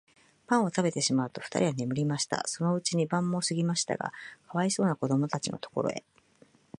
[0.47, 2.41] パンをたべてしまうと、ふたりは眠りました。
[2.47, 4.13] そのうちに晩もすぎましたが、
[4.47, 6.03] かわいそうなこどもたちのところへ、